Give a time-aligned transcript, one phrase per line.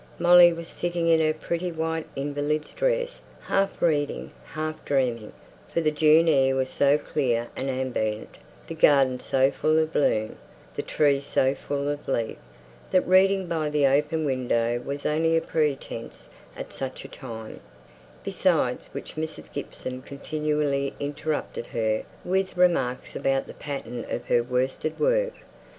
[0.17, 5.31] Molly was sitting in her pretty white invalid's dress, half reading, half dreaming,
[5.71, 10.37] for the June air was so clear and ambient, the garden so full of bloom,
[10.75, 12.37] the trees so full of leaf,
[12.89, 17.59] that reading by the open window was only a pretence at such a time;
[18.23, 19.53] besides which, Mrs.
[19.53, 25.33] Gibson continually interrupted her with remarks about the pattern of her worsted work.